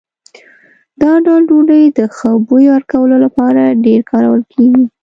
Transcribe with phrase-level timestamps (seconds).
[1.01, 4.85] دا ډول ډوډۍ د ښه بوی ورکولو لپاره ډېرې کارول کېږي.